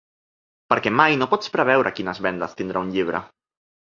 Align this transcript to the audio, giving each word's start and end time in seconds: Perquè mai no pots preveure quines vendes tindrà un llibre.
Perquè 0.73 0.93
mai 1.01 1.19
no 1.21 1.27
pots 1.33 1.53
preveure 1.57 1.93
quines 1.99 2.23
vendes 2.29 2.57
tindrà 2.63 2.83
un 2.87 2.91
llibre. 2.97 3.23